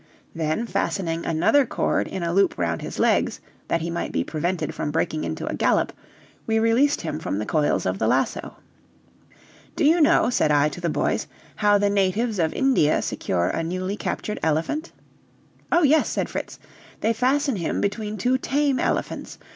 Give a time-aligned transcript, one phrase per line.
[0.33, 4.73] Then, fastening another cord in a loop round his legs that he might be prevented
[4.73, 5.93] from breaking into a gallop,
[6.47, 8.55] we released him from the coils of the lasso.
[9.75, 11.27] "Do you know," said I to the boys,
[11.57, 14.91] "how the natives of India secure a newly captured elephant?"
[15.71, 16.57] "Oh, yes!" said Fritz;
[17.01, 19.37] "they fasten him between two tame elephants.